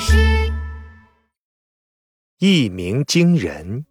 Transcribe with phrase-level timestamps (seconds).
[0.00, 0.16] 事。
[2.38, 3.84] 一鸣惊人。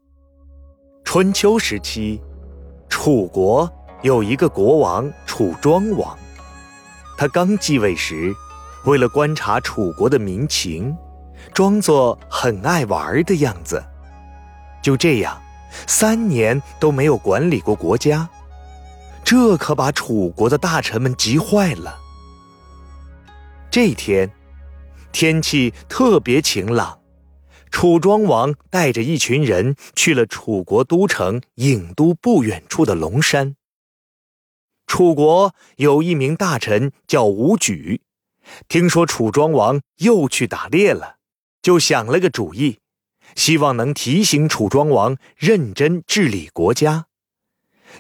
[1.04, 2.22] 春秋时期，
[2.90, 3.72] 楚国
[4.02, 6.18] 有一个国王楚庄王，
[7.18, 8.34] 他刚继位时，
[8.86, 10.96] 为了观察楚国的民情，
[11.54, 13.84] 装作很爱玩的样子，
[14.84, 15.40] 就这样，
[15.88, 18.30] 三年都没有管理过国家，
[19.24, 21.98] 这可把楚国的大臣们急坏了。
[23.72, 24.30] 这天，
[25.12, 27.02] 天气特别晴朗，
[27.72, 33.56] 楚庄王带着一群人去了楚国都城郢都不远处的龙山。
[34.88, 38.02] 楚国有一名大臣叫伍举，
[38.68, 41.18] 听说楚庄王又去打猎了，
[41.62, 42.80] 就想了个主意，
[43.36, 47.06] 希望能提醒楚庄王认真治理国家。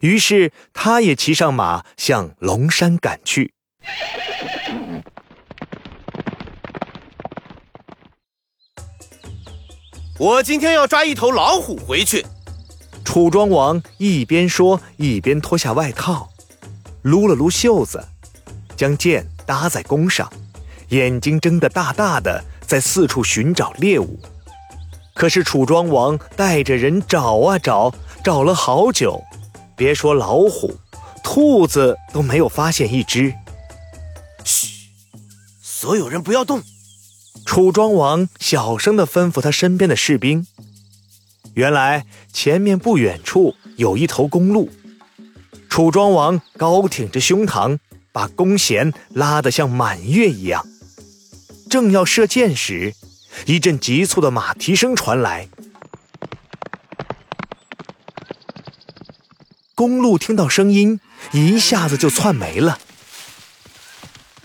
[0.01, 3.53] 于是，他也骑上马向龙山赶去。
[10.19, 12.25] 我今天要抓一头老虎回去。
[13.05, 16.29] 楚庄王一边说，一边脱下外套，
[17.03, 18.05] 撸了撸袖子，
[18.75, 20.29] 将剑搭在弓上，
[20.89, 24.19] 眼睛睁得大大的，在四处寻找猎物。
[25.13, 29.23] 可是楚庄王带着人找啊找，找了好久，
[29.77, 30.75] 别说老虎，
[31.23, 33.33] 兔子都没有发现一只。
[34.43, 34.89] 嘘，
[35.61, 36.61] 所有人不要动。
[37.49, 40.45] 楚庄王小声的吩咐他身边的士兵
[41.55, 44.69] ：“原来前面不远处有一头公鹿。”
[45.67, 47.79] 楚庄王高挺着胸膛，
[48.11, 50.63] 把弓弦拉得像满月一样，
[51.67, 52.93] 正要射箭时，
[53.47, 55.49] 一阵急促的马蹄声传来。
[59.73, 60.99] 公鹿听到声音，
[61.31, 62.77] 一下子就窜没了。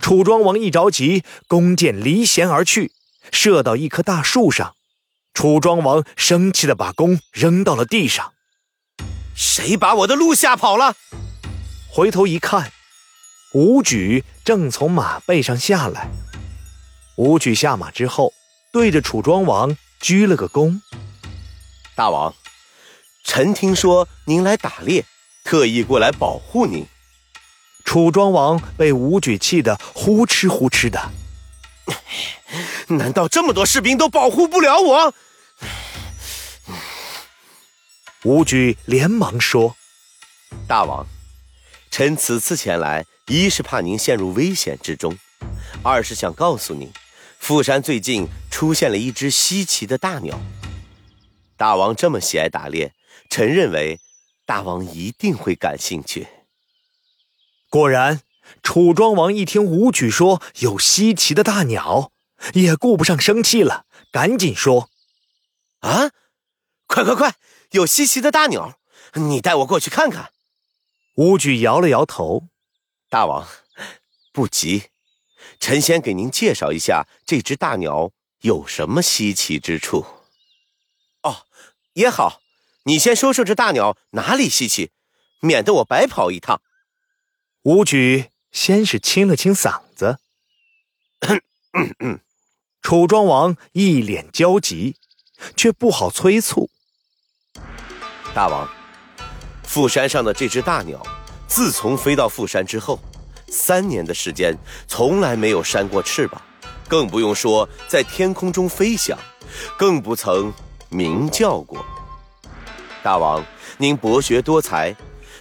[0.05, 2.93] 楚庄王一着急，弓箭离弦而去，
[3.33, 4.75] 射到一棵大树上。
[5.33, 8.35] 楚庄王生气的把弓扔到了地上。
[9.35, 10.95] 谁把我的鹿吓跑了？
[11.91, 12.71] 回头一看，
[13.55, 16.11] 武举正从马背上下来。
[17.17, 18.35] 武举下马之后，
[18.75, 20.83] 对着楚庄王鞠了个躬
[21.97, 22.35] ：“大王，
[23.25, 25.07] 臣听说您来打猎，
[25.45, 26.85] 特意过来保护您。”
[27.85, 31.13] 楚庄王被武举气得呼哧呼哧的。
[32.89, 35.15] 难道这么多士兵都保护不了我？
[38.25, 39.77] 武举连忙说
[40.67, 41.07] ：“大王，
[41.91, 45.17] 臣此次前来，一是怕您陷入危险之中，
[45.83, 46.91] 二是想告诉您，
[47.39, 50.41] 富山最近出现了一只稀奇的大鸟。
[51.57, 52.93] 大王这么喜爱打猎，
[53.29, 54.01] 臣认为
[54.47, 56.27] 大王一定会感兴趣。”
[57.75, 58.21] 果然，
[58.63, 62.13] 楚庄王一听武举说有稀奇的大鸟，
[62.53, 64.91] 也顾不上生气了，赶紧说
[65.83, 66.13] ：“啊，
[66.87, 67.35] 快快快，
[67.73, 68.79] 有稀奇的大鸟，
[69.15, 70.31] 你带我过去看看。”
[71.19, 72.45] 武举摇了摇头
[73.11, 73.45] ：“大王，
[74.33, 74.91] 不急，
[75.59, 80.07] 臣先给您介绍一下这只大鸟有什么稀奇之处。”
[81.25, 81.47] 哦，
[81.95, 82.41] 也好，
[82.85, 84.93] 你先说说这大鸟哪里稀奇，
[85.41, 86.63] 免得我白跑一趟。
[87.65, 90.19] 伍举先是清了清嗓子，
[92.83, 94.97] 楚庄王一脸焦急，
[95.57, 96.69] 却不好催促。
[98.35, 98.69] 大王，
[99.63, 101.03] 富山上的这只大鸟，
[101.49, 103.01] 自从飞到富山之后，
[103.49, 104.55] 三年的时间
[104.87, 106.43] 从来没有扇过翅膀，
[106.87, 109.19] 更不用说在天空中飞翔，
[109.79, 110.53] 更不曾
[110.91, 111.83] 鸣叫过。
[113.03, 113.43] 大王，
[113.79, 114.95] 您博学多才，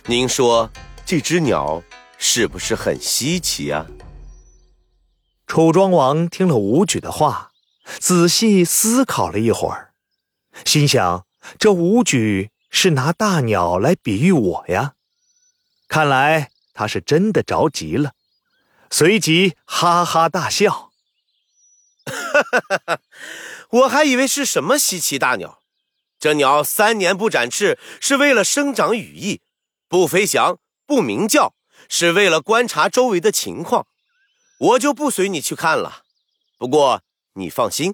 [0.05, 0.71] 您说
[1.05, 1.83] 这只鸟？
[2.25, 3.85] 是不是很稀奇啊？
[5.45, 7.51] 楚庄王听了武举的话，
[7.99, 9.93] 仔细思考了一会儿，
[10.63, 11.27] 心想：
[11.59, 14.93] 这武举是拿大鸟来比喻我呀？
[15.89, 18.13] 看来他是真的着急了，
[18.89, 20.93] 随即哈哈大笑
[22.07, 22.99] ：“哈哈哈！
[23.69, 25.59] 我还以为是什么稀奇大鸟，
[26.17, 29.41] 这鸟三年不展翅，是为了生长羽翼，
[29.89, 31.53] 不飞翔，不鸣叫。”
[31.95, 33.85] 是为了观察周围的情况，
[34.57, 36.01] 我就不随你去看了。
[36.57, 37.03] 不过
[37.35, 37.93] 你放心，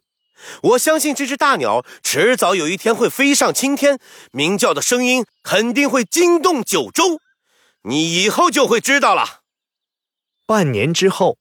[0.63, 4.00] 我相信这只大鸟迟早有一天会飞上青天，
[4.31, 7.19] 鸣叫的声音肯定会惊动九州。
[7.81, 9.42] 你以后就会知道了。
[10.48, 11.38] 半年之后，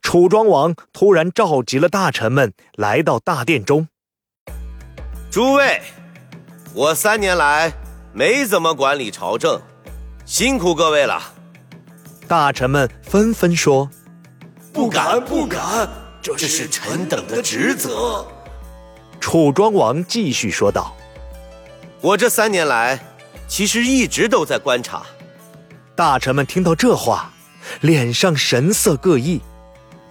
[0.00, 3.88] 楚庄王突然召集了大臣们来到大殿中。
[5.32, 5.82] 诸位，
[6.74, 7.72] 我三年来
[8.12, 9.60] 没怎么管理朝政，
[10.24, 11.34] 辛苦各位了。
[12.28, 13.90] 大臣们纷纷说
[14.70, 15.88] ：“不敢，不敢！
[16.20, 18.26] 这是臣等的职责。
[19.18, 20.94] 楚庄王继续说道
[22.02, 23.00] ：“我这三年来，
[23.48, 25.02] 其实一直都在观察。”
[25.96, 27.32] 大臣们听到这话，
[27.80, 29.40] 脸上神色各异，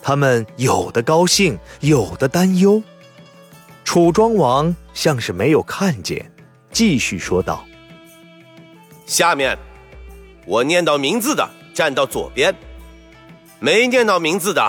[0.01, 2.81] 他们有的高兴，有的担忧。
[3.85, 6.31] 楚庄王像是没有看见，
[6.71, 7.63] 继续说道
[9.05, 9.55] ：“下面，
[10.47, 12.55] 我念到名字的站到左边，
[13.59, 14.67] 没念到名字的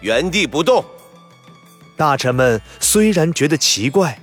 [0.00, 0.84] 原地不动。”
[1.96, 4.20] 大臣们虽然觉得奇怪，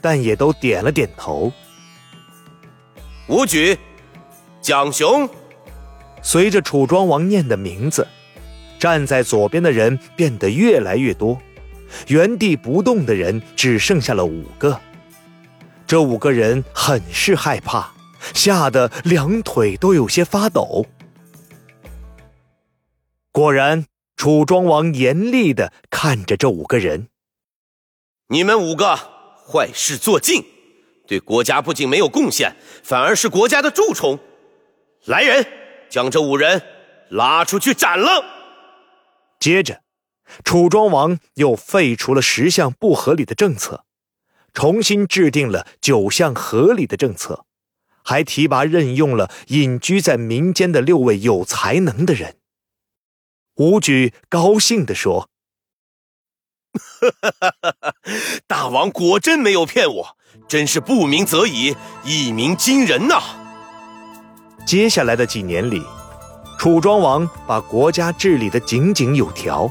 [0.00, 1.52] 但也都点了点头。
[3.28, 3.78] 武举，
[4.62, 5.28] 蒋雄。
[6.22, 8.08] 随着楚庄王念的名字，
[8.78, 11.38] 站在左边的人变得越来越多。
[12.06, 14.80] 原地不动的人只剩下了五个，
[15.86, 17.92] 这五个人很是害怕，
[18.32, 20.86] 吓得两腿都有些发抖。
[23.34, 27.08] 果然，楚庄王严厉的看着这五个人
[28.30, 30.44] ：“你们五个坏事做尽，
[31.08, 32.54] 对国家不仅没有贡献，
[32.84, 34.20] 反而是国家的蛀虫。
[35.06, 35.44] 来人，
[35.90, 36.62] 将这五人
[37.10, 38.24] 拉出去斩了。”
[39.40, 39.82] 接着。
[40.44, 43.84] 楚庄王又废除了十项不合理的政策，
[44.52, 47.46] 重新制定了九项合理的政策，
[48.04, 52.36] 还提拔任用了隐居在民间的六位有才能的人。
[53.56, 55.28] 武举高兴地说
[58.48, 60.16] ：“大王果真没有骗我，
[60.48, 63.20] 真是不鸣则已，一鸣惊人呐！”
[64.66, 65.80] 接下来的几年里，
[66.58, 69.70] 楚庄王把国家治理得井井有条。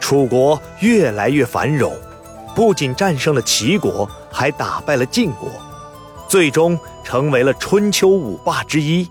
[0.00, 1.94] 楚国越来越繁荣，
[2.56, 5.50] 不仅战胜了齐国，还打败了晋国，
[6.26, 9.06] 最终成为了春秋五霸之一。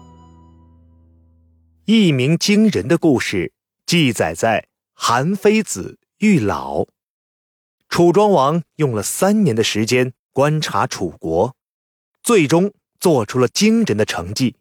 [1.85, 3.53] 一鸣惊人的故事
[3.91, 4.61] 记载在
[4.93, 6.83] 《韩非子·御老》。
[7.89, 11.57] 楚庄王用了三年的时间观察楚国，
[12.23, 12.71] 最终
[13.01, 14.55] 做出了惊人的成绩。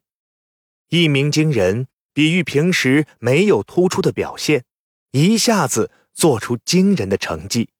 [0.88, 4.64] 一鸣惊人，比喻平时没有突出的表现，
[5.12, 5.92] 一下子。
[6.12, 7.70] 做出惊人的成绩。